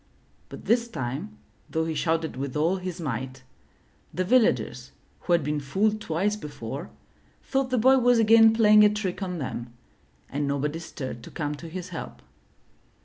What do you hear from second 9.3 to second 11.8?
them, and nobody stirred to come to